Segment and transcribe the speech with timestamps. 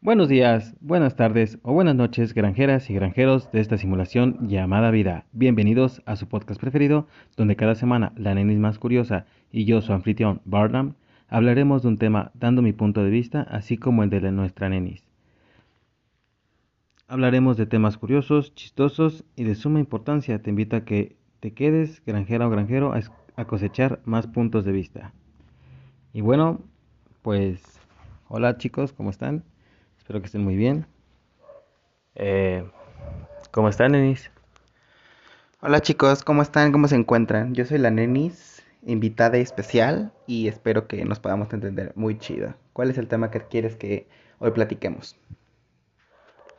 [0.00, 5.26] Buenos días, buenas tardes o buenas noches, granjeras y granjeros de esta simulación llamada vida.
[5.32, 9.92] Bienvenidos a su podcast preferido, donde cada semana la nenis más curiosa y yo, su
[9.92, 10.94] anfitrión, Barnum,
[11.26, 15.02] hablaremos de un tema dando mi punto de vista, así como el de nuestra nenis.
[17.08, 20.40] Hablaremos de temas curiosos, chistosos y de suma importancia.
[20.40, 22.94] Te invito a que te quedes, granjera o granjero,
[23.34, 25.12] a cosechar más puntos de vista.
[26.12, 26.60] Y bueno,
[27.22, 27.80] pues
[28.28, 29.42] hola chicos, ¿cómo están?
[30.08, 30.86] Espero que estén muy bien.
[32.14, 32.66] Eh,
[33.50, 34.30] ¿Cómo están, Nenis?
[35.60, 36.72] Hola chicos, ¿cómo están?
[36.72, 37.52] ¿Cómo se encuentran?
[37.54, 42.54] Yo soy la Nenis, invitada especial y espero que nos podamos entender muy chido.
[42.72, 44.08] ¿Cuál es el tema que quieres que
[44.38, 45.14] hoy platiquemos?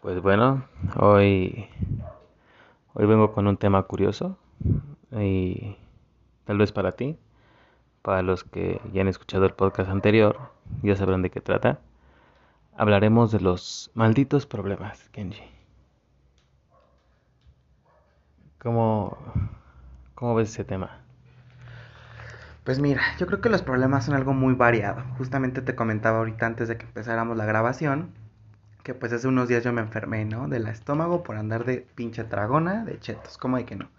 [0.03, 0.63] Pues bueno,
[1.00, 1.67] hoy,
[2.94, 4.38] hoy vengo con un tema curioso
[5.11, 5.75] y
[6.45, 7.17] tal vez para ti,
[8.03, 10.38] para los que ya han escuchado el podcast anterior,
[10.84, 11.80] ya sabrán de qué trata
[12.79, 15.43] hablaremos de los malditos problemas, Kenji.
[18.58, 19.17] ¿Cómo,
[20.16, 21.02] cómo ves ese tema?
[22.63, 25.03] Pues mira, yo creo que los problemas son algo muy variado.
[25.17, 28.13] Justamente te comentaba ahorita antes de que empezáramos la grabación
[28.83, 30.47] que pues hace unos días yo me enfermé, ¿no?
[30.47, 33.89] Del estómago por andar de pinche tragona de chetos, ¿cómo de que no?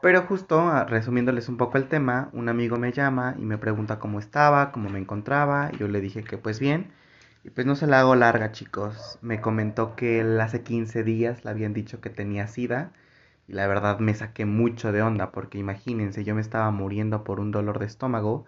[0.00, 3.98] Pero justo ah, resumiéndoles un poco el tema, un amigo me llama y me pregunta
[3.98, 6.92] cómo estaba, cómo me encontraba, yo le dije que pues bien,
[7.42, 9.18] y pues no se la hago larga, chicos.
[9.22, 12.92] Me comentó que él hace 15 días le habían dicho que tenía sida.
[13.48, 17.40] Y la verdad me saqué mucho de onda porque imagínense, yo me estaba muriendo por
[17.40, 18.44] un dolor de estómago.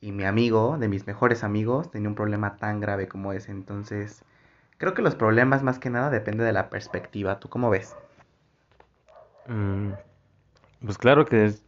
[0.00, 3.50] Y mi amigo, de mis mejores amigos, tenía un problema tan grave como ese.
[3.50, 4.22] Entonces,
[4.78, 7.40] creo que los problemas más que nada depende de la perspectiva.
[7.40, 7.96] ¿Tú cómo ves?
[9.48, 9.92] Mm,
[10.84, 11.62] pues claro que es,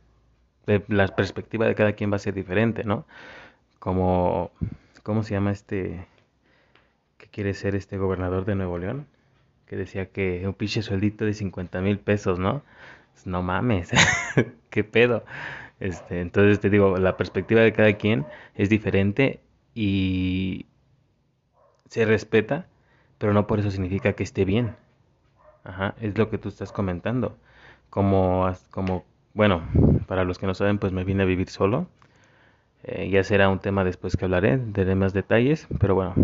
[0.88, 3.04] la perspectiva de cada quien va a ser diferente, ¿no?
[3.78, 4.50] Como,
[5.02, 6.06] ¿cómo se llama este?
[7.36, 9.06] Quiere ser este gobernador de Nuevo León,
[9.66, 12.62] que decía que un pinche sueldito de 50 mil pesos, ¿no?
[13.26, 13.90] No mames,
[14.70, 15.22] qué pedo.
[15.78, 19.40] Este, entonces te digo, la perspectiva de cada quien es diferente
[19.74, 20.64] y
[21.90, 22.68] se respeta,
[23.18, 24.74] pero no por eso significa que esté bien.
[25.62, 27.36] Ajá, es lo que tú estás comentando.
[27.90, 29.04] Como, como
[29.34, 29.62] bueno,
[30.06, 31.86] para los que no saben, pues me vine a vivir solo.
[32.82, 36.14] Eh, ya será un tema después que hablaré de más detalles, pero bueno,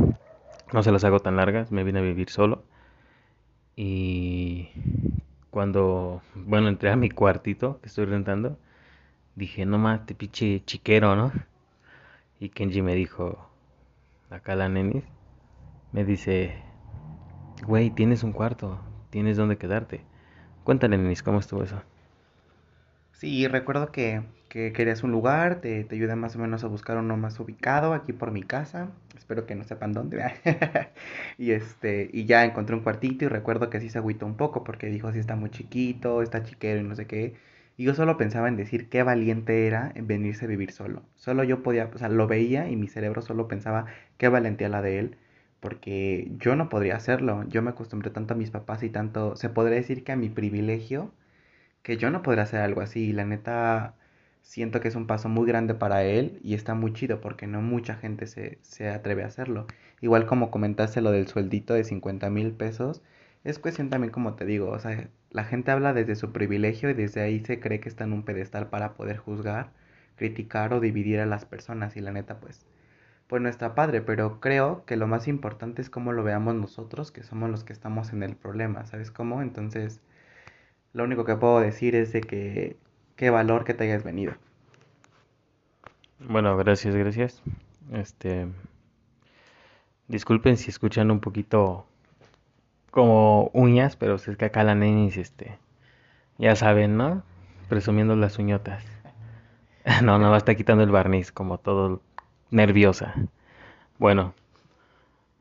[0.72, 2.64] no se las hago tan largas, me vine a vivir solo.
[3.76, 4.68] Y
[5.50, 8.58] cuando, bueno, entré a mi cuartito que estoy rentando,
[9.36, 11.32] dije, no más, te pinche chiquero, ¿no?
[12.40, 13.48] Y Kenji me dijo,
[14.30, 15.04] acá la nenis,
[15.92, 16.56] me dice,
[17.66, 20.00] güey, tienes un cuarto, tienes donde quedarte.
[20.64, 21.82] Cuéntale, nenis, ¿cómo estuvo eso?
[23.12, 24.22] Sí, recuerdo que,
[24.52, 27.94] que querías un lugar, te, te ayudé más o menos a buscar uno más ubicado
[27.94, 28.90] aquí por mi casa.
[29.16, 30.22] Espero que no sepan dónde.
[31.38, 34.62] y este, y ya encontré un cuartito y recuerdo que sí se agüitó un poco
[34.62, 37.34] porque dijo, sí está muy chiquito, está chiquero y no sé qué.
[37.78, 41.02] Y yo solo pensaba en decir qué valiente era en venirse a vivir solo.
[41.16, 43.86] Solo yo podía, o sea, lo veía y mi cerebro solo pensaba
[44.18, 45.16] qué valentía la de él.
[45.60, 47.44] Porque yo no podría hacerlo.
[47.48, 50.28] Yo me acostumbré tanto a mis papás y tanto, se podría decir que a mi
[50.28, 51.10] privilegio
[51.82, 53.10] que yo no podría hacer algo así.
[53.10, 53.94] Y la neta,
[54.42, 57.62] siento que es un paso muy grande para él y está muy chido porque no
[57.62, 59.66] mucha gente se, se atreve a hacerlo.
[60.00, 63.02] Igual como comentaste lo del sueldito de 50 mil pesos,
[63.44, 66.94] es cuestión también como te digo, o sea, la gente habla desde su privilegio y
[66.94, 69.70] desde ahí se cree que está en un pedestal para poder juzgar,
[70.16, 72.66] criticar o dividir a las personas y la neta pues
[73.32, 77.10] pues no está padre, pero creo que lo más importante es cómo lo veamos nosotros,
[77.10, 79.40] que somos los que estamos en el problema, ¿sabes cómo?
[79.40, 80.02] Entonces,
[80.92, 82.76] lo único que puedo decir es de que
[83.22, 84.34] qué valor que te hayas venido.
[86.18, 87.40] Bueno, gracias, gracias.
[87.92, 88.48] Este
[90.08, 91.86] disculpen si escuchan un poquito
[92.90, 95.56] como uñas, pero es que acá la nenis este
[96.36, 97.22] ya saben, ¿no?
[97.68, 98.84] Presumiendo las uñotas.
[100.02, 102.02] no, no, estar quitando el barniz como todo
[102.50, 103.14] nerviosa.
[104.00, 104.34] Bueno,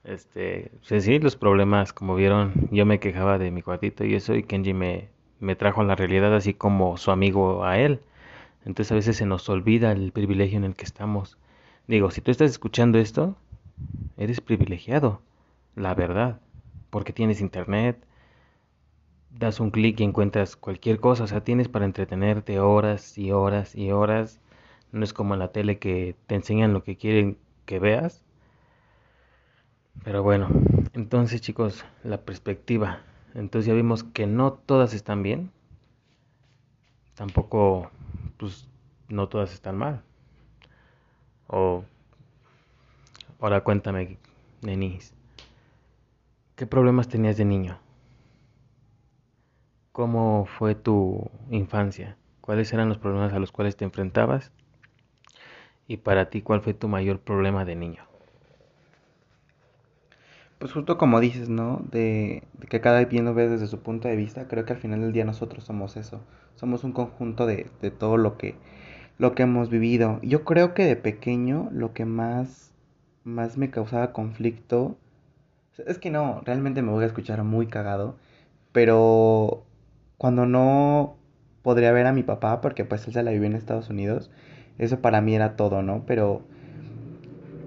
[0.03, 4.43] este, sí, los problemas, como vieron, yo me quejaba de mi cuartito y eso y
[4.43, 5.09] Kenji me
[5.41, 7.99] me trajo a la realidad así como su amigo a él.
[8.63, 11.37] Entonces a veces se nos olvida el privilegio en el que estamos.
[11.87, 13.35] Digo, si tú estás escuchando esto,
[14.17, 15.21] eres privilegiado,
[15.75, 16.39] la verdad,
[16.91, 17.97] porque tienes internet,
[19.31, 23.75] das un clic y encuentras cualquier cosa, o sea, tienes para entretenerte horas y horas
[23.75, 24.39] y horas.
[24.91, 28.23] No es como en la tele que te enseñan lo que quieren que veas.
[30.03, 30.49] Pero bueno,
[30.93, 33.01] entonces chicos, la perspectiva.
[33.33, 35.51] Entonces ya vimos que no todas están bien.
[37.15, 37.91] Tampoco,
[38.37, 38.67] pues,
[39.09, 40.01] no todas están mal.
[41.47, 41.83] O,
[43.39, 44.17] ahora cuéntame,
[44.61, 45.13] Nenis.
[46.55, 47.79] ¿Qué problemas tenías de niño?
[49.91, 52.17] ¿Cómo fue tu infancia?
[52.39, 54.51] ¿Cuáles eran los problemas a los cuales te enfrentabas?
[55.87, 58.10] Y para ti, ¿cuál fue tu mayor problema de niño?
[60.61, 61.81] Pues justo como dices, ¿no?
[61.91, 65.01] De, que cada quien lo ve desde su punto de vista, creo que al final
[65.01, 66.21] del día nosotros somos eso.
[66.53, 68.53] Somos un conjunto de, de todo lo que,
[69.17, 70.19] lo que hemos vivido.
[70.21, 72.73] Yo creo que de pequeño lo que más,
[73.23, 74.97] más me causaba conflicto...
[75.87, 78.15] Es que no, realmente me voy a escuchar muy cagado,
[78.71, 79.63] pero
[80.19, 81.15] cuando no
[81.63, 84.29] podría ver a mi papá, porque pues él se la vivió en Estados Unidos,
[84.77, 86.03] eso para mí era todo, ¿no?
[86.05, 86.43] Pero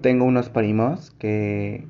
[0.00, 1.88] tengo unos primos que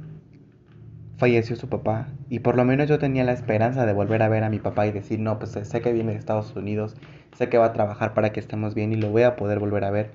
[1.16, 4.44] falleció su papá y por lo menos yo tenía la esperanza de volver a ver
[4.44, 6.96] a mi papá y decir, no, pues sé que viene de Estados Unidos,
[7.36, 9.84] sé que va a trabajar para que estemos bien y lo voy a poder volver
[9.84, 10.10] a ver,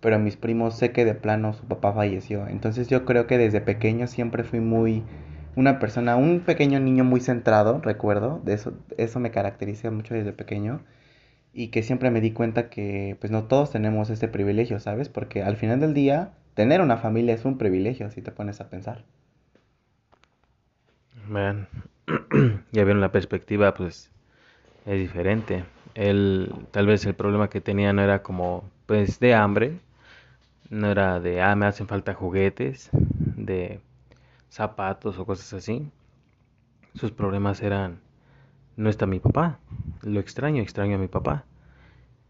[0.00, 2.48] pero mis primos sé que de plano su papá falleció.
[2.48, 5.04] Entonces yo creo que desde pequeño siempre fui muy
[5.56, 10.32] una persona, un pequeño niño muy centrado, recuerdo, de eso, eso me caracteriza mucho desde
[10.32, 10.82] pequeño
[11.52, 15.08] y que siempre me di cuenta que pues no todos tenemos ese privilegio, ¿sabes?
[15.08, 18.70] Porque al final del día tener una familia es un privilegio si te pones a
[18.70, 19.04] pensar.
[21.30, 21.68] Vean,
[22.72, 24.10] ya vieron la perspectiva, pues
[24.84, 25.64] es diferente.
[25.94, 29.78] Él, tal vez el problema que tenía no era como, pues, de hambre,
[30.70, 33.80] no era de, ah, me hacen falta juguetes, de
[34.48, 35.88] zapatos o cosas así.
[36.94, 38.00] Sus problemas eran,
[38.76, 39.60] no está mi papá,
[40.02, 41.44] lo extraño, extraño a mi papá.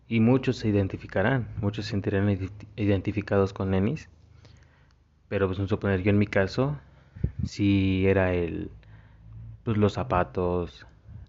[0.08, 2.28] Y muchos se identificarán, muchos se sentirán
[2.76, 4.10] identificados con Nenis.
[5.28, 6.76] Pero pues no suponer, yo en mi caso,
[7.44, 8.70] si era el,
[9.70, 10.84] pues los zapatos,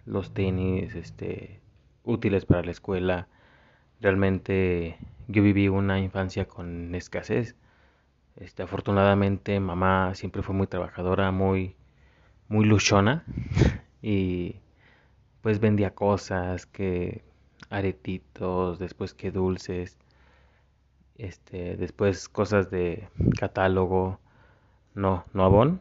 [0.08, 1.60] los tenis, este,
[2.04, 3.28] útiles para la escuela.
[4.00, 4.98] Realmente
[5.28, 7.56] yo viví una infancia con escasez.
[8.38, 11.76] Este, afortunadamente mamá siempre fue muy trabajadora, muy,
[12.48, 13.24] muy luchona
[14.02, 14.56] y
[15.42, 17.22] pues vendía cosas que
[17.70, 20.00] aretitos, después que dulces,
[21.20, 23.08] este, después cosas de
[23.40, 24.20] catálogo,
[24.96, 25.80] no, no Avon,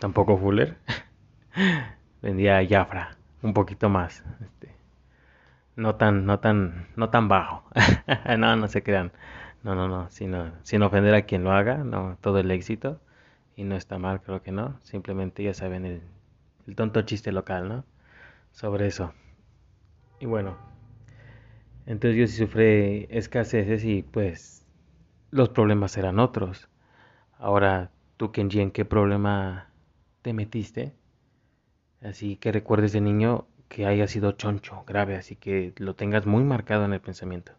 [0.00, 0.76] tampoco Fuller,
[2.22, 4.74] vendía Jafra, un poquito más, este,
[5.76, 7.64] no tan, no tan, no tan bajo,
[8.38, 9.12] no, no se crean,
[9.62, 13.00] no, no, no, sino, sin ofender a quien lo haga, no, todo el éxito,
[13.56, 16.02] y no está mal, creo que no, simplemente ya saben el,
[16.66, 17.84] el tonto chiste local, ¿no?
[18.52, 19.12] Sobre eso.
[20.18, 20.56] Y bueno,
[21.86, 24.66] entonces yo sí sufrí escaseces y pues
[25.30, 26.68] los problemas eran otros.
[27.38, 29.70] Ahora, tú, Kenji, ¿en qué problema
[30.22, 30.92] te metiste?
[32.02, 36.42] Así que recuerdes de niño que haya sido choncho, grave, así que lo tengas muy
[36.44, 37.52] marcado en el pensamiento.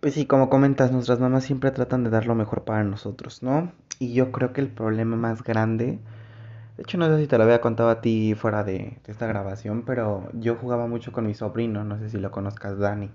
[0.00, 3.70] Pues sí, como comentas, nuestras mamás siempre tratan de dar lo mejor para nosotros, ¿no?
[4.00, 6.00] Y yo creo que el problema más grande,
[6.76, 9.84] de hecho no sé si te lo había contado a ti fuera de, esta grabación,
[9.84, 13.12] pero yo jugaba mucho con mi sobrino, no sé si lo conozcas, Dani.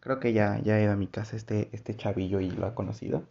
[0.00, 3.22] Creo que ya, ya ha a mi casa este, este chavillo y lo ha conocido.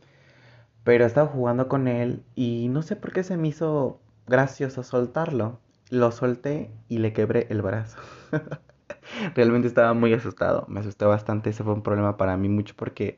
[0.85, 5.59] Pero estaba jugando con él y no sé por qué se me hizo gracioso soltarlo.
[5.89, 7.99] Lo solté y le quebré el brazo.
[9.35, 13.17] Realmente estaba muy asustado, me asusté bastante, ese fue un problema para mí mucho porque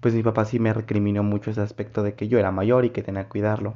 [0.00, 2.90] pues mi papá sí me recriminó mucho ese aspecto de que yo era mayor y
[2.90, 3.74] que tenía que cuidarlo.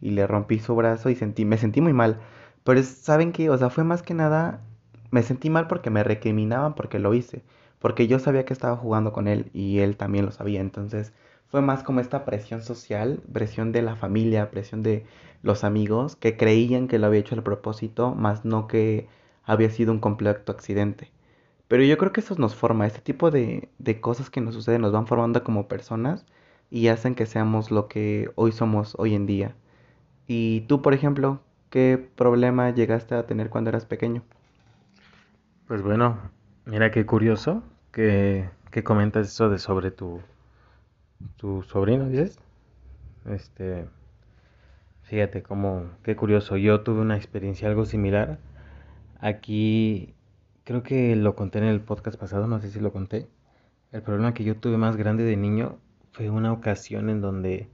[0.00, 2.20] Y le rompí su brazo y sentí, me sentí muy mal.
[2.64, 4.60] Pero saben que, o sea, fue más que nada,
[5.10, 7.42] me sentí mal porque me recriminaban porque lo hice.
[7.78, 10.60] Porque yo sabía que estaba jugando con él y él también lo sabía.
[10.60, 11.12] Entonces
[11.52, 15.04] fue más como esta presión social, presión de la familia, presión de
[15.42, 19.06] los amigos que creían que lo había hecho al propósito, más no que
[19.44, 21.12] había sido un completo accidente.
[21.68, 24.80] Pero yo creo que eso nos forma, este tipo de, de cosas que nos suceden
[24.80, 26.24] nos van formando como personas
[26.70, 29.54] y hacen que seamos lo que hoy somos hoy en día.
[30.26, 31.40] Y tú, por ejemplo,
[31.70, 34.22] ¿qué problema llegaste a tener cuando eras pequeño?
[35.68, 36.18] Pues bueno,
[36.64, 40.20] mira qué curioso que, que comentas eso de sobre tu,
[41.36, 42.38] tu sobrino, dices.
[43.26, 43.86] Este,
[45.02, 46.56] fíjate cómo, qué curioso.
[46.56, 48.38] Yo tuve una experiencia algo similar
[49.22, 50.16] Aquí
[50.64, 53.28] creo que lo conté en el podcast pasado, no sé si lo conté.
[53.92, 55.78] El problema que yo tuve más grande de niño
[56.10, 57.68] fue una ocasión en donde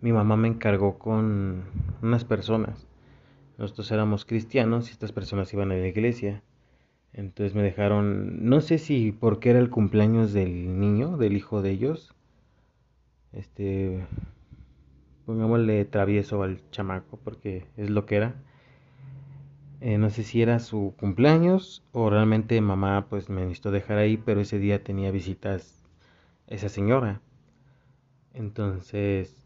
[0.00, 1.62] mi mamá me encargó con
[2.02, 2.88] unas personas.
[3.56, 6.42] Nosotros éramos cristianos y estas personas iban a la iglesia.
[7.12, 11.70] Entonces me dejaron, no sé si porque era el cumpleaños del niño, del hijo de
[11.70, 12.16] ellos.
[13.32, 14.04] Este,
[15.26, 18.34] pongámosle travieso al chamaco porque es lo que era.
[19.80, 24.16] Eh, no sé si era su cumpleaños o realmente mamá pues me necesitó dejar ahí,
[24.16, 25.82] pero ese día tenía visitas
[26.46, 27.20] esa señora.
[28.34, 29.42] Entonces,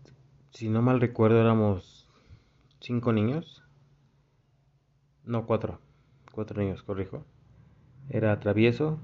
[0.51, 2.09] si no mal recuerdo, éramos
[2.81, 3.63] cinco niños.
[5.25, 5.79] No, cuatro.
[6.33, 7.25] Cuatro niños, corrijo.
[8.11, 8.99] Era travieso.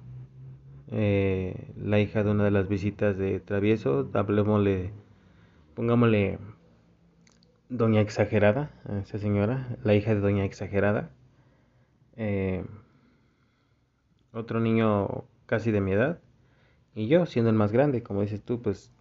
[0.90, 4.08] Eh, la hija de una de las visitas de travieso.
[4.12, 4.92] Hablemosle.
[5.74, 6.38] Pongámosle.
[7.68, 8.70] Doña Exagerada.
[9.02, 9.76] esa señora.
[9.84, 11.10] La hija de Doña Exagerada.
[12.16, 12.64] Eh,
[14.32, 16.20] otro niño casi de mi edad.
[16.94, 18.92] Y yo, siendo el más grande, como dices tú, pues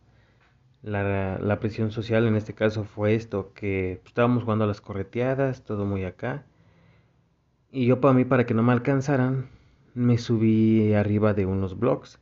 [0.82, 5.86] la, presión social en este caso fue esto, que estábamos jugando a las correteadas, todo
[5.86, 6.46] muy acá.
[7.72, 9.50] Y yo para mí, para que no me alcanzaran,
[9.94, 12.20] me subí arriba de unos blogs.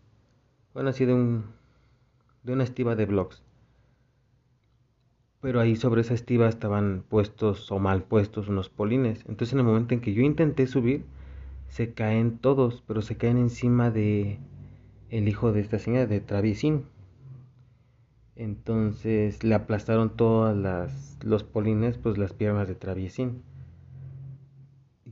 [0.74, 1.45] Bueno, así de un
[2.43, 3.43] de una estiva de blogs.
[5.41, 9.24] Pero ahí sobre esa estiva estaban puestos o mal puestos unos polines.
[9.27, 11.03] Entonces en el momento en que yo intenté subir,
[11.67, 14.39] se caen todos, pero se caen encima de
[15.09, 16.86] el hijo de esta señora, de Travisín.
[18.38, 23.41] Entonces le aplastaron todas las, los polines, pues las piernas de Traviesín.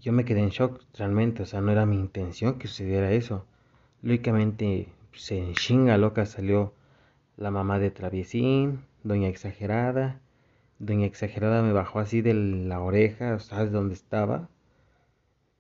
[0.06, 3.44] Yo me quedé en shock realmente, o sea, no era mi intención que sucediera eso.
[4.04, 6.76] Lógicamente se en chinga loca salió
[7.38, 10.22] la mamá de Traviesín, Doña Exagerada.
[10.78, 14.48] Doña Exagerada me bajó así de la oreja, ¿sabes dónde estaba?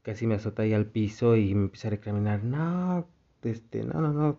[0.03, 3.07] Casi me azota ahí al piso y me empecé a recriminar, no,
[3.41, 4.37] este, no, no, no,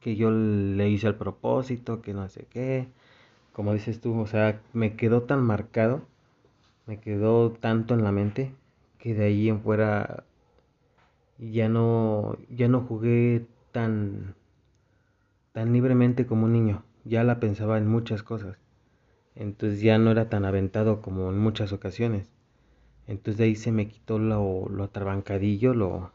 [0.00, 2.88] que yo le hice al propósito, que no sé qué.
[3.52, 6.06] Como dices tú, o sea, me quedó tan marcado,
[6.86, 8.54] me quedó tanto en la mente,
[9.04, 10.24] que de ahí en fuera
[11.36, 14.34] ya no, ya no jugué tan,
[15.52, 16.84] tan libremente como un niño.
[17.04, 18.56] Ya la pensaba en muchas cosas.
[19.34, 22.30] Entonces ya no era tan aventado como en muchas ocasiones.
[23.06, 26.10] Entonces de ahí se me quitó lo, lo atrabancadillo, lo,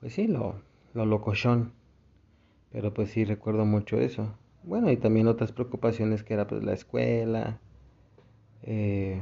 [0.00, 0.54] pues sí, lo,
[0.94, 1.72] lo locochón.
[2.70, 4.38] Pero pues sí recuerdo mucho eso.
[4.62, 7.60] Bueno, y también otras preocupaciones que era pues la escuela.
[8.62, 9.20] Eh,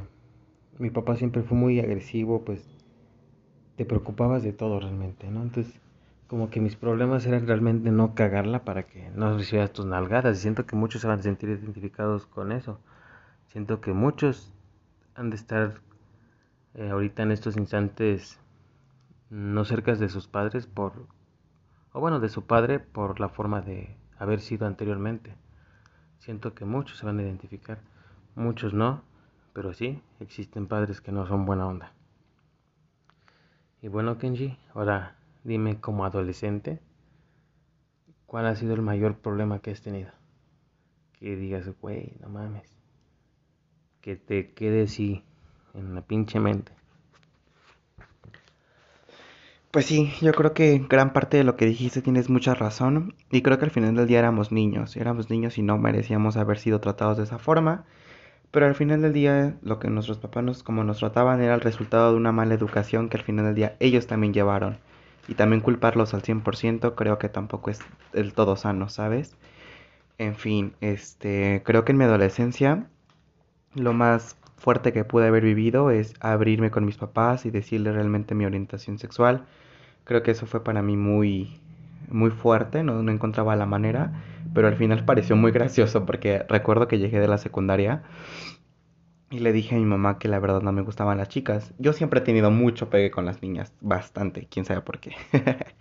[0.81, 2.67] mi papá siempre fue muy agresivo, pues
[3.77, 5.43] te preocupabas de todo realmente, ¿no?
[5.43, 5.81] Entonces,
[6.27, 10.39] como que mis problemas eran realmente no cagarla para que no recibieras tus nalgadas.
[10.39, 12.81] Y siento que muchos se van a sentir identificados con eso.
[13.49, 14.53] Siento que muchos
[15.15, 15.81] han de estar
[16.75, 18.39] eh, ahorita en estos instantes
[19.29, 21.07] no cerca de sus padres por
[21.93, 25.35] o bueno, de su padre por la forma de haber sido anteriormente.
[26.19, 27.79] Siento que muchos se van a identificar,
[28.37, 29.03] muchos no,
[29.53, 31.93] pero sí, existen padres que no son buena onda.
[33.83, 36.81] Y bueno, Kenji, ahora dime como adolescente,
[38.27, 40.11] ¿cuál ha sido el mayor problema que has tenido?
[41.19, 42.73] Que digas, güey, no mames.
[44.01, 45.25] Que te quede así
[45.75, 46.73] en la pinche mente.
[49.71, 53.43] Pues sí, yo creo que gran parte de lo que dijiste tienes mucha razón y
[53.43, 56.81] creo que al final del día éramos niños, éramos niños y no merecíamos haber sido
[56.81, 57.85] tratados de esa forma,
[58.51, 61.61] pero al final del día lo que nuestros papás nos, como nos trataban era el
[61.61, 64.79] resultado de una mala educación que al final del día ellos también llevaron
[65.29, 67.81] y también culparlos al 100% creo que tampoco es
[68.13, 69.37] del todo sano, ¿sabes?
[70.19, 72.87] En fin, este, creo que en mi adolescencia
[73.75, 78.35] lo más fuerte que pude haber vivido es abrirme con mis papás y decirles realmente
[78.35, 79.47] mi orientación sexual.
[80.05, 81.61] Creo que eso fue para mí muy,
[82.11, 84.13] muy fuerte, no, no encontraba la manera,
[84.55, 88.03] pero al final pareció muy gracioso porque recuerdo que llegué de la secundaria
[89.31, 91.73] y le dije a mi mamá que la verdad no me gustaban las chicas.
[91.79, 95.15] Yo siempre he tenido mucho pegue con las niñas, bastante, quién sabe por qué.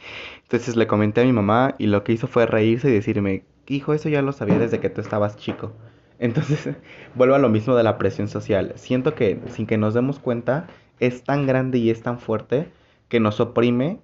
[0.44, 3.94] Entonces le comenté a mi mamá y lo que hizo fue reírse y decirme, hijo,
[3.94, 5.74] eso ya lo sabía desde que tú estabas chico.
[6.20, 6.76] Entonces,
[7.16, 8.74] vuelvo a lo mismo de la presión social.
[8.76, 10.68] Siento que sin que nos demos cuenta,
[11.00, 12.70] es tan grande y es tan fuerte
[13.08, 14.00] que nos oprime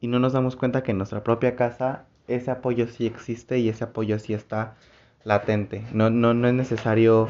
[0.00, 3.68] y no nos damos cuenta que en nuestra propia casa ese apoyo sí existe y
[3.68, 4.76] ese apoyo sí está
[5.24, 5.84] latente.
[5.92, 7.28] No, no, no es necesario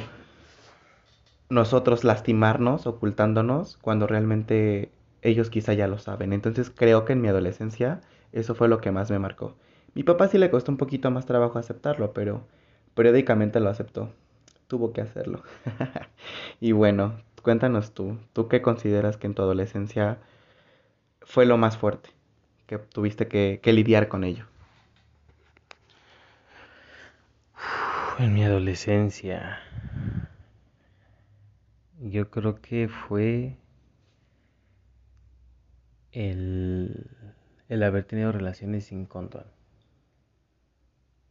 [1.49, 4.91] nosotros lastimarnos ocultándonos cuando realmente
[5.23, 6.33] ellos quizá ya lo saben.
[6.33, 8.01] Entonces creo que en mi adolescencia
[8.33, 9.55] eso fue lo que más me marcó.
[9.95, 12.47] Mi papá sí le costó un poquito más trabajo aceptarlo, pero
[12.95, 14.11] periódicamente lo aceptó
[14.69, 15.43] tuvo que hacerlo.
[16.61, 20.19] y bueno, cuéntanos tú, ¿tú qué consideras que en tu adolescencia
[21.23, 22.11] fue lo más fuerte
[22.67, 24.47] que tuviste que, lidiar con ello?
[28.18, 29.59] En mi adolescencia,
[32.00, 33.56] yo creo que fue
[36.12, 37.11] el,
[37.68, 39.47] el haber tenido relaciones sin control.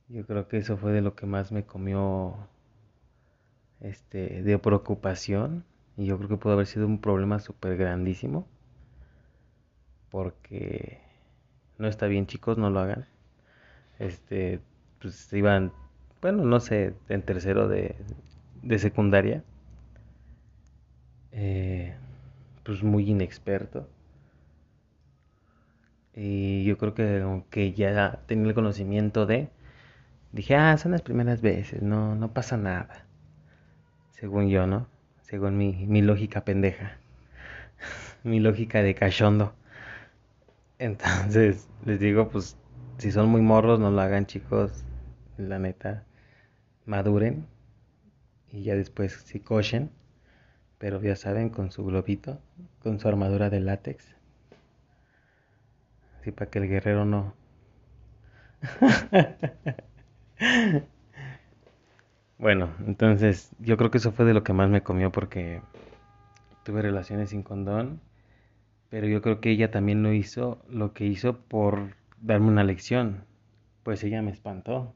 [0.09, 2.47] Yo creo que eso fue de lo que más me comió
[3.79, 5.65] este, de preocupación
[5.97, 8.47] y yo creo que pudo haber sido un problema súper grandísimo
[10.09, 11.01] porque
[11.77, 13.07] no está bien chicos, no lo hagan.
[13.99, 14.59] Este,
[15.01, 15.71] pues iban,
[16.23, 17.95] bueno, no sé, en tercero de,
[18.63, 19.43] de secundaria
[21.33, 21.95] eh,
[22.63, 23.87] pues muy inexperto.
[26.15, 29.49] Y yo creo que aunque ya tenía el conocimiento de,
[30.33, 33.05] dije, ah, son las primeras veces, no, no pasa nada.
[34.11, 34.87] Según yo, ¿no?
[35.23, 36.97] Según mi, mi lógica pendeja.
[38.23, 39.53] mi lógica de cachondo.
[40.79, 42.57] Entonces, les digo, pues,
[42.97, 44.83] si son muy morros, no lo hagan, chicos.
[45.37, 46.03] La neta,
[46.85, 47.47] maduren.
[48.51, 49.91] Y ya después, si cochen.
[50.77, 52.39] Pero ya saben, con su globito,
[52.81, 54.15] con su armadura de látex.
[56.19, 57.33] Así para que el guerrero no.
[62.37, 65.61] bueno, entonces yo creo que eso fue de lo que más me comió porque
[66.63, 67.99] tuve relaciones sin condón,
[68.89, 73.25] pero yo creo que ella también lo hizo, lo que hizo por darme una lección.
[73.83, 74.93] Pues ella me espantó,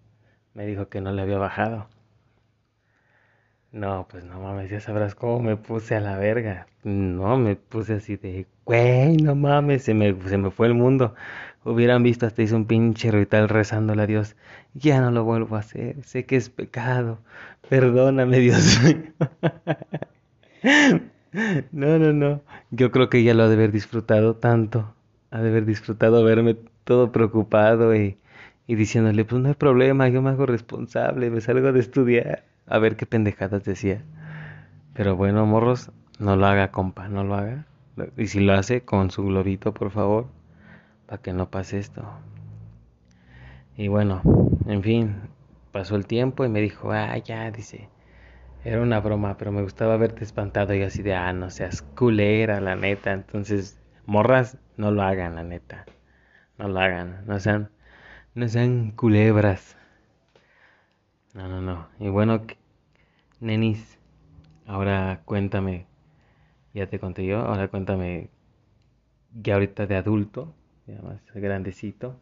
[0.58, 1.88] me dijo que no le había bajado.
[3.72, 6.66] No, pues no mames, ya sabrás cómo me puse a la verga.
[6.84, 11.14] No, me puse así de, güey, no mames, se me, se me fue el mundo.
[11.64, 14.36] Hubieran visto hasta hice un pinche ritual rezándole a Dios.
[14.74, 17.20] Ya no lo vuelvo a hacer, sé que es pecado.
[17.70, 18.80] Perdóname, Dios
[21.72, 22.42] No, no, no.
[22.72, 24.96] Yo creo que ella lo ha de haber disfrutado tanto.
[25.30, 28.18] Ha de haber disfrutado verme todo preocupado y,
[28.68, 32.80] y diciéndole, pues no hay problema, yo me hago responsable, me salgo de estudiar a
[32.80, 34.04] ver qué pendejadas decía.
[34.94, 37.66] Pero bueno, morros, no lo haga, compa, no lo haga.
[38.18, 40.28] Y si lo hace, con su globito, por favor,
[41.06, 42.04] para que no pase esto.
[43.78, 44.22] Y bueno,
[44.66, 45.16] en fin,
[45.72, 47.90] pasó el tiempo y me dijo, ah, ya, dice,
[48.66, 52.60] era una broma, pero me gustaba verte espantado y así de, ah, no seas culera,
[52.60, 53.14] la neta.
[53.14, 55.86] Entonces, morras, no lo hagan, la neta.
[56.58, 57.70] No lo hagan, no sean,
[58.38, 59.76] no sean culebras.
[61.34, 61.88] No, no, no.
[62.00, 62.46] Y bueno,
[63.40, 63.98] nenis,
[64.68, 65.88] ahora cuéntame,
[66.72, 68.30] ya te conté yo, ahora cuéntame,
[69.42, 70.54] ya ahorita de adulto,
[70.86, 72.20] ya más grandecito,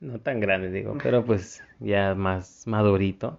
[0.00, 3.38] no tan grande digo, pero pues ya más madurito,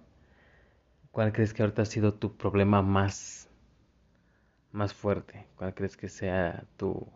[1.10, 3.50] ¿cuál crees que ahorita ha sido tu problema más,
[4.72, 5.46] más fuerte?
[5.56, 7.06] ¿Cuál crees que sea tu,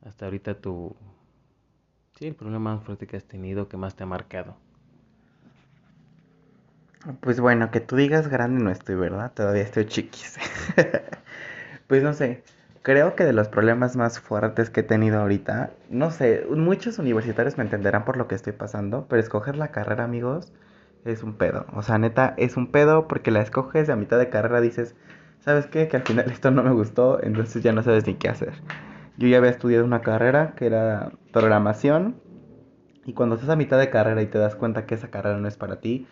[0.00, 0.96] hasta ahorita tu,
[2.18, 4.56] sí, el problema más fuerte que has tenido, que más te ha marcado?
[7.20, 9.32] Pues bueno, que tú digas grande no estoy, ¿verdad?
[9.32, 10.36] Todavía estoy chiquis.
[11.86, 12.42] pues no sé,
[12.82, 17.56] creo que de los problemas más fuertes que he tenido ahorita, no sé, muchos universitarios
[17.56, 20.52] me entenderán por lo que estoy pasando, pero escoger la carrera, amigos,
[21.04, 21.66] es un pedo.
[21.72, 24.96] O sea, neta, es un pedo porque la escoges a mitad de carrera dices,
[25.38, 25.86] ¿sabes qué?
[25.86, 28.54] Que al final esto no me gustó, entonces ya no sabes ni qué hacer.
[29.18, 32.16] Yo ya había estudiado una carrera que era programación
[33.04, 35.48] y cuando estás a mitad de carrera y te das cuenta que esa carrera no
[35.48, 36.06] es para ti,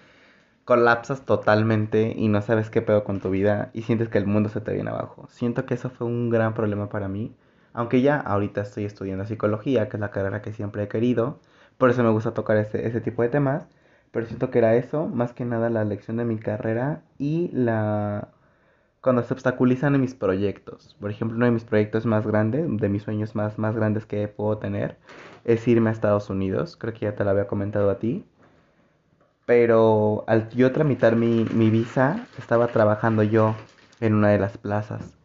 [0.64, 4.48] colapsas totalmente y no sabes qué pedo con tu vida y sientes que el mundo
[4.48, 5.28] se te viene abajo.
[5.30, 7.36] Siento que eso fue un gran problema para mí,
[7.72, 11.40] aunque ya ahorita estoy estudiando psicología, que es la carrera que siempre he querido,
[11.78, 13.68] por eso me gusta tocar ese, ese tipo de temas,
[14.10, 18.28] pero siento que era eso, más que nada la lección de mi carrera y la...
[19.06, 20.96] cuando se obstaculizan mis proyectos.
[21.00, 24.26] Por ejemplo, uno de mis proyectos más grandes, de mis sueños más, más grandes que
[24.28, 24.98] puedo tener,
[25.44, 28.24] es irme a Estados Unidos, creo que ya te lo había comentado a ti
[29.46, 33.54] pero al yo tramitar mi, mi visa, estaba trabajando yo
[34.00, 35.16] en una de las plazas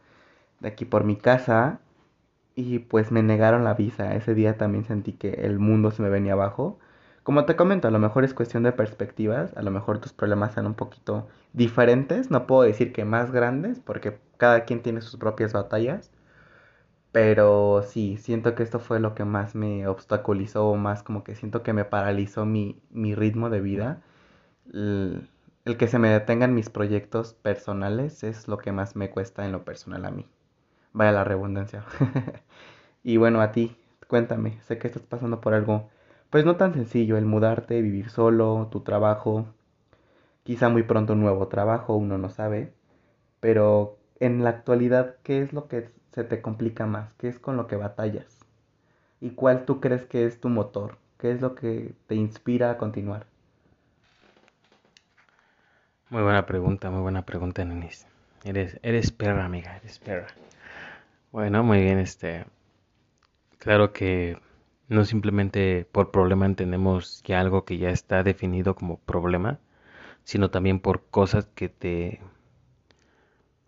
[0.59, 1.79] de aquí por mi casa
[2.55, 4.15] y pues me negaron la visa.
[4.15, 6.77] Ese día también sentí que el mundo se me venía abajo.
[7.23, 10.53] Como te comento, a lo mejor es cuestión de perspectivas, a lo mejor tus problemas
[10.53, 15.17] son un poquito diferentes, no puedo decir que más grandes, porque cada quien tiene sus
[15.17, 16.11] propias batallas,
[17.11, 21.63] pero sí, siento que esto fue lo que más me obstaculizó, más como que siento
[21.63, 24.01] que me paralizó mi, mi ritmo de vida
[24.73, 25.29] el,
[25.77, 29.63] que se me detengan mis proyectos personales es lo que más me cuesta en lo
[29.65, 30.27] personal a mí.
[30.93, 31.85] Vaya la redundancia.
[33.03, 35.89] y bueno, a ti, cuéntame, sé que estás pasando por algo,
[36.31, 39.45] pues no tan sencillo, el mudarte, vivir solo, tu trabajo,
[40.43, 42.73] quizá muy pronto un nuevo trabajo, uno no sabe,
[43.41, 47.13] pero en la actualidad, ¿qué es lo que se te complica más?
[47.15, 48.39] ¿Qué es con lo que batallas?
[49.19, 50.97] ¿Y cuál tú crees que es tu motor?
[51.19, 53.25] ¿Qué es lo que te inspira a continuar?
[56.09, 58.07] Muy buena pregunta, muy buena pregunta, Nenis.
[58.45, 60.27] Eres, eres perra, amiga, eres perra.
[61.31, 62.45] Bueno, muy bien, este.
[63.59, 64.37] Claro que
[64.91, 69.57] no simplemente por problema entendemos ya algo que ya está definido como problema,
[70.25, 72.19] sino también por cosas que te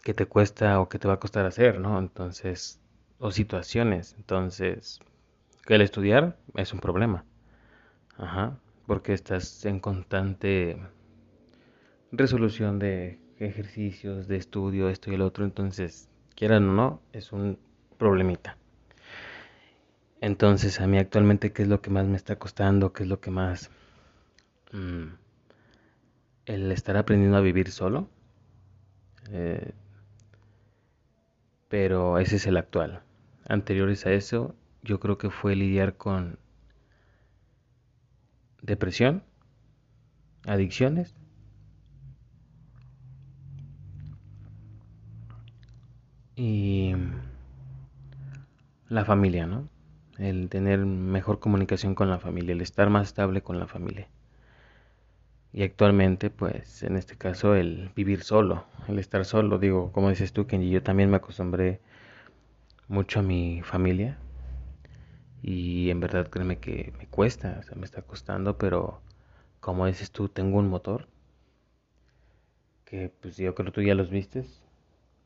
[0.04, 1.98] que te cuesta o que te va a costar hacer, ¿no?
[1.98, 2.82] Entonces,
[3.20, 4.16] o situaciones.
[4.18, 5.00] Entonces,
[5.66, 7.24] que el estudiar es un problema.
[8.18, 10.78] Ajá, porque estás en constante
[12.12, 17.58] resolución de ejercicios, de estudio, esto y el otro, entonces, quieran o no, es un
[17.98, 18.58] problemita.
[20.24, 22.94] Entonces, a mí actualmente, ¿qué es lo que más me está costando?
[22.94, 23.70] ¿Qué es lo que más...
[24.72, 25.16] Mm,
[26.46, 28.08] el estar aprendiendo a vivir solo.
[29.32, 29.74] Eh,
[31.68, 33.04] pero ese es el actual.
[33.50, 36.40] Anteriores a eso, yo creo que fue lidiar con
[38.62, 39.24] depresión,
[40.46, 41.14] adicciones
[46.38, 46.94] y
[48.88, 49.73] la familia, ¿no?
[50.24, 54.08] El tener mejor comunicación con la familia, el estar más estable con la familia.
[55.52, 60.32] Y actualmente, pues, en este caso, el vivir solo, el estar solo, digo, como dices
[60.32, 61.82] tú, Kenji, yo también me acostumbré
[62.88, 64.18] mucho a mi familia,
[65.42, 69.02] y en verdad créeme que me cuesta, o sea, me está costando, pero
[69.60, 71.08] como dices tú, tengo un motor
[72.86, 74.62] que pues yo creo que tú ya los vistes.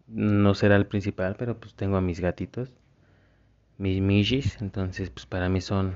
[0.07, 2.73] No será el principal, pero pues tengo a mis gatitos,
[3.77, 5.95] mis mijis, entonces pues para mí son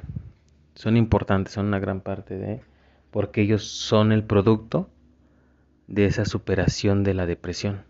[0.76, 2.62] son importantes, son una gran parte de
[3.12, 4.90] porque ellos son el producto
[5.88, 7.84] de esa superación de la depresión.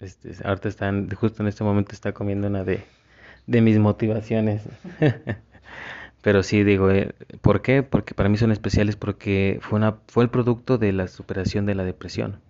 [0.00, 2.84] Este, ahorita están, justo en este momento está comiendo una de,
[3.46, 4.62] de mis motivaciones.
[6.22, 7.82] Pero sí digo, eh, ¿por qué?
[7.82, 11.74] Porque para mí son especiales porque fue una fue el producto de la superación de
[11.74, 12.40] la depresión.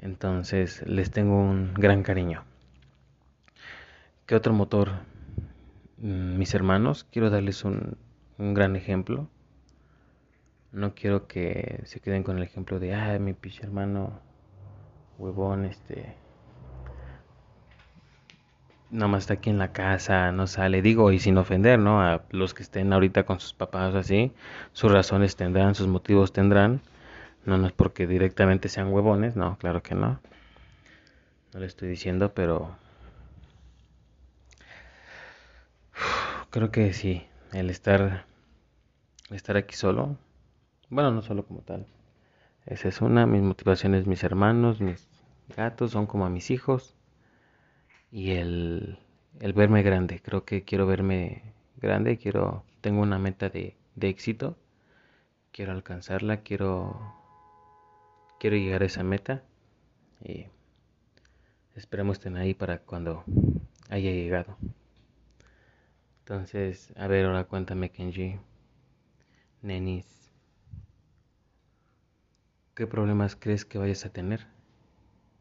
[0.00, 2.44] Entonces, les tengo un gran cariño.
[4.26, 4.90] ¿Qué otro motor?
[5.98, 7.96] Mm, mis hermanos, quiero darles un,
[8.38, 9.28] un gran ejemplo.
[10.72, 14.20] No quiero que se queden con el ejemplo de, ay, mi piche hermano
[15.18, 16.14] huevón, este,
[18.90, 22.00] nada más está aquí en la casa, no sale, digo, y sin ofender, ¿no?
[22.02, 24.32] A los que estén ahorita con sus papás así,
[24.72, 26.80] sus razones tendrán, sus motivos tendrán,
[27.46, 30.20] no, no es porque directamente sean huevones, no, claro que no,
[31.52, 32.76] no le estoy diciendo, pero
[36.50, 38.26] creo que sí, el estar,
[39.30, 40.16] estar aquí solo,
[40.90, 41.86] bueno, no solo como tal,
[42.66, 45.08] esa es una, mis motivaciones, mis hermanos, mis
[45.56, 46.96] gatos son como a mis hijos,
[48.10, 48.98] y el,
[49.40, 50.20] el verme grande.
[50.22, 51.42] Creo que quiero verme
[51.76, 54.56] grande, quiero, tengo una meta de, de éxito,
[55.52, 57.14] quiero alcanzarla, quiero,
[58.38, 59.42] quiero llegar a esa meta
[60.22, 60.46] y
[61.74, 63.24] esperemos estén ahí para cuando
[63.88, 64.56] haya llegado.
[66.20, 68.38] Entonces, a ver, ahora cuéntame, Kenji,
[69.62, 70.30] Nenis,
[72.74, 74.46] ¿qué problemas crees que vayas a tener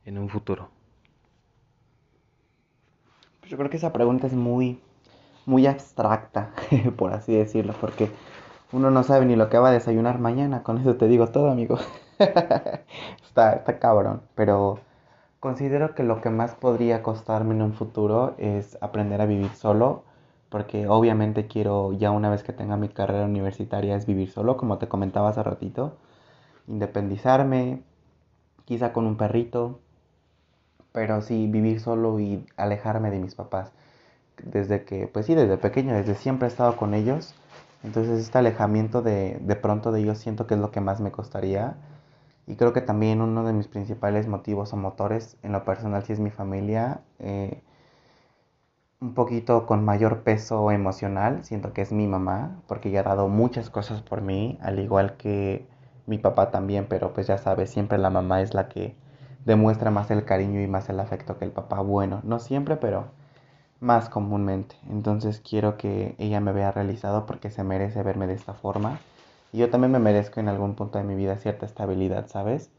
[0.05, 0.69] en un futuro?
[3.39, 4.79] Pues yo creo que esa pregunta es muy,
[5.45, 6.51] muy abstracta,
[6.97, 8.09] por así decirlo, porque
[8.71, 11.49] uno no sabe ni lo que va a desayunar mañana, con eso te digo todo,
[11.49, 11.77] amigo.
[13.25, 14.79] está, está cabrón, pero
[15.39, 20.03] considero que lo que más podría costarme en un futuro es aprender a vivir solo,
[20.49, 24.77] porque obviamente quiero, ya una vez que tenga mi carrera universitaria, es vivir solo, como
[24.77, 25.97] te comentaba hace ratito,
[26.67, 27.83] independizarme,
[28.65, 29.79] quizá con un perrito,
[30.91, 33.71] pero sí vivir solo y alejarme de mis papás.
[34.43, 37.35] Desde que, pues sí, desde pequeño, desde siempre he estado con ellos.
[37.83, 41.11] Entonces este alejamiento de, de pronto de ellos siento que es lo que más me
[41.11, 41.75] costaría.
[42.47, 46.13] Y creo que también uno de mis principales motivos o motores en lo personal si
[46.13, 47.01] es mi familia.
[47.19, 47.61] Eh,
[49.01, 53.27] un poquito con mayor peso emocional, siento que es mi mamá, porque ella ha dado
[53.27, 55.67] muchas cosas por mí, al igual que
[56.07, 58.95] mi papá también, pero pues ya sabes, siempre la mamá es la que
[59.45, 61.81] demuestra más el cariño y más el afecto que el papá.
[61.81, 63.05] Bueno, no siempre, pero
[63.79, 64.75] más comúnmente.
[64.89, 68.99] Entonces quiero que ella me vea realizado porque se merece verme de esta forma.
[69.55, 72.71] Y yo también me merezco en algún punto de mi vida cierta estabilidad, ¿sabes?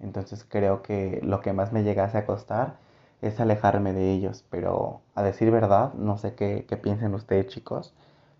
[0.00, 2.74] Entonces creo que lo que más me llegase a costar
[3.22, 4.44] es alejarme de ellos.
[4.50, 7.94] Pero a decir verdad, no sé qué, qué piensen ustedes chicos,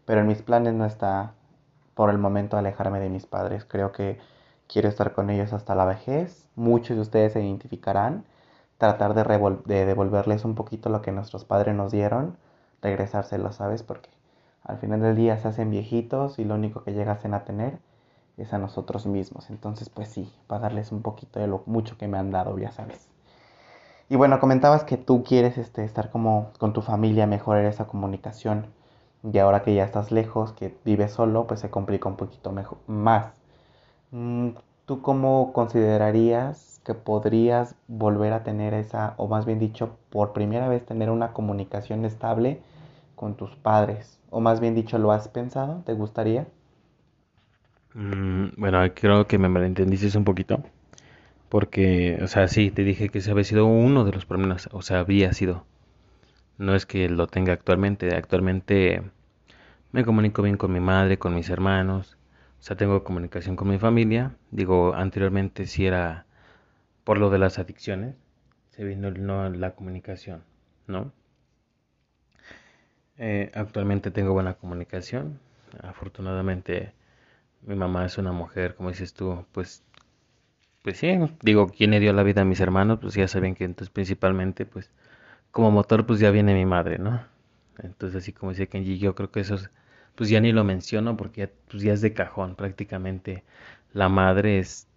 [0.07, 1.35] pero en mis planes no está
[1.95, 3.65] por el momento alejarme de mis padres.
[3.65, 4.19] Creo que
[4.67, 8.25] quiero estar con ellos hasta la vejez muchos de ustedes se identificarán,
[8.79, 9.23] tratar de,
[9.67, 12.37] de devolverles un poquito lo que nuestros padres nos dieron,
[12.83, 13.85] regresárselo, ¿sabes?
[13.85, 14.11] Porque
[14.65, 17.79] al final del día se hacen viejitos y lo único que llegasen a tener
[18.37, 19.51] es a nosotros mismos.
[19.51, 23.09] Entonces, pues sí, pagarles un poquito de lo mucho que me han dado, ya sabes.
[24.09, 28.67] Y bueno, comentabas que tú quieres este, estar como con tu familia, mejorar esa comunicación.
[29.23, 32.79] Y ahora que ya estás lejos, que vives solo, pues se complica un poquito mejor,
[32.87, 33.33] más.
[34.11, 34.51] Mm,
[34.87, 40.69] ¿Tú cómo considerarías que podrías volver a tener esa, o más bien dicho, por primera
[40.69, 42.61] vez tener una comunicación estable
[43.15, 44.21] con tus padres?
[44.31, 45.83] O más bien dicho, ¿lo has pensado?
[45.87, 46.47] ¿Te gustaría?
[47.95, 50.63] Mm, bueno, creo que me malentendiste un poquito.
[51.49, 54.69] Porque, o sea, sí, te dije que ese había sido uno de los problemas.
[54.73, 55.67] O sea, había sido.
[56.59, 58.15] No es que lo tenga actualmente.
[58.17, 59.03] Actualmente
[59.93, 62.19] me comunico bien con mi madre, con mis hermanos.
[62.61, 64.37] O sea, tengo comunicación con mi familia.
[64.51, 66.27] Digo, anteriormente sí era
[67.05, 68.17] por lo de las adicciones.
[68.71, 70.43] Se vino no la comunicación,
[70.89, 71.13] ¿no?
[73.19, 75.41] Eh, actualmente tengo buena comunicación.
[75.83, 76.93] Afortunadamente
[77.63, 79.85] mi mamá es una mujer, como dices tú, pues,
[80.83, 81.09] pues sí,
[81.43, 82.99] digo, ¿quién le dio la vida a mis hermanos?
[83.01, 84.91] Pues ya saben que entonces principalmente, pues,
[85.53, 87.23] como motor, pues ya viene mi madre, ¿no?
[87.83, 89.71] Entonces así como dice Kenji, yo creo que eso, es-
[90.17, 93.45] pues ya ni lo menciono porque ya, pues ya es de cajón prácticamente.
[93.95, 94.89] La madre es,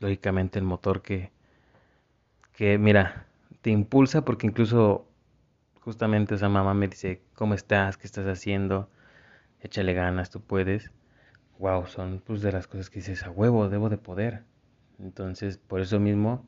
[0.00, 1.32] lógicamente, el motor que,
[2.56, 3.26] que, mira,
[3.62, 5.06] te impulsa porque incluso
[5.84, 7.98] justamente esa mamá me dice, ¿cómo estás?
[7.98, 8.88] ¿Qué estás haciendo?
[9.60, 10.90] Échale ganas, tú puedes.
[11.58, 14.44] Wow, son pues de las cosas que dices, a huevo, debo de poder.
[14.98, 16.46] Entonces, por eso mismo,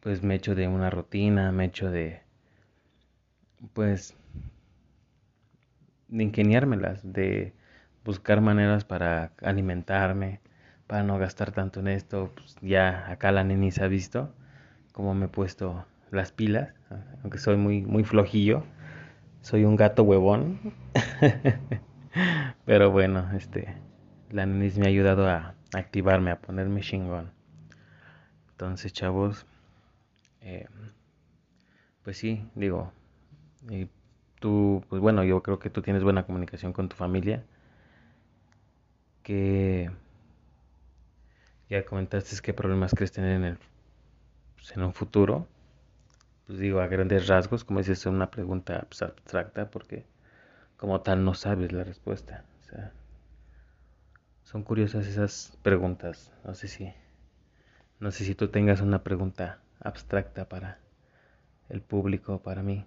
[0.00, 2.22] pues me echo de una rutina, me echo de,
[3.72, 4.14] pues,
[6.08, 7.54] de ingeniármelas, de
[8.04, 10.40] buscar maneras para alimentarme,
[10.86, 12.32] para no gastar tanto en esto.
[12.34, 14.34] Pues ya acá la neni se ha visto
[14.92, 16.74] cómo me he puesto las pilas,
[17.22, 18.62] aunque soy muy, muy flojillo,
[19.40, 20.58] soy un gato huevón.
[22.64, 23.74] Pero bueno, este,
[24.30, 27.30] la neni me ha ayudado a activarme, a ponerme chingón.
[28.50, 29.46] Entonces, chavos,
[30.40, 30.66] eh,
[32.02, 32.92] pues sí, digo,
[33.70, 33.88] y
[34.40, 37.44] tú, pues bueno, yo creo que tú tienes buena comunicación con tu familia,
[39.22, 39.90] que
[41.68, 43.58] ya comentaste qué problemas crees tener en el,
[44.56, 45.46] pues, en un futuro.
[46.48, 50.06] Pues digo, a grandes rasgos, como dices, es una pregunta pues, abstracta porque
[50.78, 52.42] como tal no sabes la respuesta.
[52.60, 52.92] O sea,
[54.44, 56.32] son curiosas esas preguntas.
[56.46, 56.90] No sé si,
[58.00, 60.78] no sé si tú tengas una pregunta abstracta para
[61.68, 62.86] el público, para mí.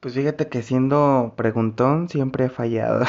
[0.00, 3.04] Pues fíjate que siendo preguntón siempre he fallado.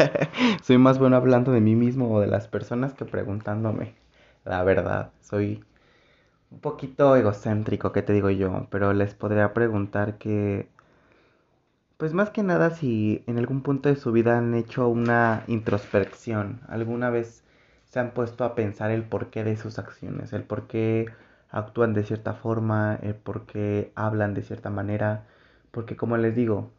[0.62, 3.94] Soy más bueno hablando de mí mismo o de las personas que preguntándome.
[4.44, 5.64] La verdad, soy
[6.50, 8.66] un poquito egocéntrico, ¿qué te digo yo?
[8.70, 10.68] Pero les podría preguntar que,
[11.96, 16.60] pues más que nada si en algún punto de su vida han hecho una introspección,
[16.68, 17.44] alguna vez
[17.86, 21.06] se han puesto a pensar el porqué de sus acciones, el por qué
[21.50, 25.24] actúan de cierta forma, el por qué hablan de cierta manera,
[25.70, 26.70] porque como les digo,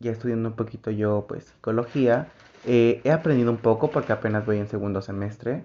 [0.00, 2.28] ya estudiando un poquito yo pues psicología,
[2.66, 5.64] eh, he aprendido un poco porque apenas voy en segundo semestre,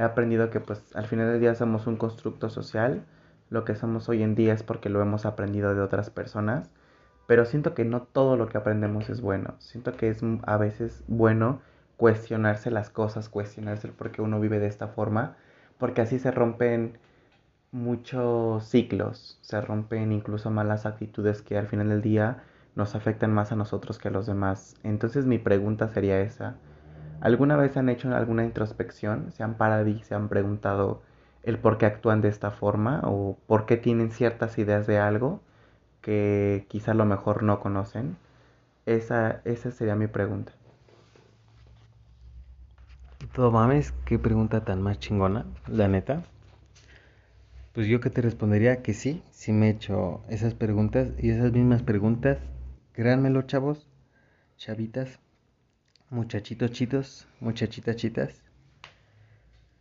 [0.00, 3.04] he aprendido que pues al final del día somos un constructo social,
[3.50, 6.70] lo que somos hoy en día es porque lo hemos aprendido de otras personas,
[7.26, 11.04] pero siento que no todo lo que aprendemos es bueno, siento que es a veces
[11.06, 11.60] bueno
[11.98, 15.36] cuestionarse las cosas, cuestionarse el por qué uno vive de esta forma,
[15.78, 16.98] porque así se rompen
[17.72, 22.42] muchos ciclos, se rompen incluso malas actitudes que al final del día
[22.74, 24.76] nos afectan más a nosotros que a los demás.
[24.82, 26.56] Entonces mi pregunta sería esa.
[27.20, 29.30] ¿Alguna vez han hecho alguna introspección?
[29.32, 31.02] ¿Se han parado y se han preguntado
[31.42, 35.40] el por qué actúan de esta forma o por qué tienen ciertas ideas de algo
[36.00, 38.16] que quizá a lo mejor no conocen?
[38.86, 40.52] Esa, esa sería mi pregunta.
[43.34, 46.22] Todo mames, qué pregunta tan más chingona, la neta.
[47.74, 51.52] Pues yo que te respondería que sí, sí me he hecho esas preguntas y esas
[51.52, 52.38] mismas preguntas,
[52.92, 53.86] créanmelo chavos,
[54.56, 55.20] chavitas,
[56.10, 58.42] muchachitos chitos, muchachitas chitas,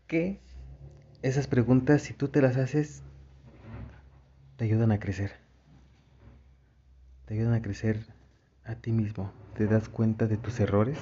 [0.08, 0.40] que
[1.22, 3.04] esas preguntas si tú te las haces,
[4.56, 5.34] te ayudan a crecer.
[7.26, 8.06] Te ayudan a crecer
[8.64, 9.32] a ti mismo.
[9.56, 10.98] Te das cuenta de tus errores,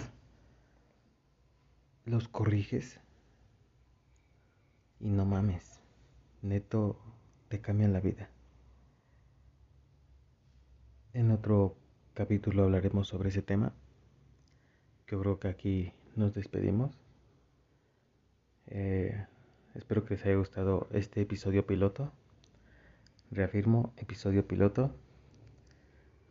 [2.05, 2.99] los corriges
[4.99, 5.77] y no mames
[6.41, 6.99] neto
[7.49, 8.29] te cambian la vida.
[11.13, 11.75] En otro
[12.13, 13.73] capítulo hablaremos sobre ese tema.
[15.07, 16.91] Yo creo que aquí nos despedimos.
[18.67, 19.25] Eh,
[19.73, 22.11] espero que les haya gustado este episodio piloto.
[23.31, 24.93] Reafirmo, episodio piloto.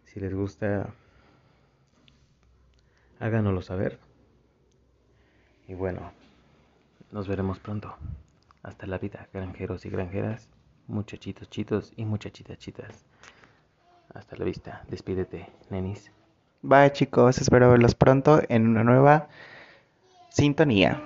[0.04, 0.92] Si les gusta,
[3.18, 3.98] háganoslo saber.
[5.68, 6.12] Y bueno,
[7.12, 7.96] nos veremos pronto.
[8.62, 10.50] Hasta la vida, granjeros y granjeras,
[10.86, 13.06] muchachitos chitos y muchachitas chitas.
[14.12, 16.12] Hasta la vista, despídete, nenis.
[16.62, 19.28] Bye chicos, espero verlos pronto en una nueva
[20.30, 21.02] sintonía.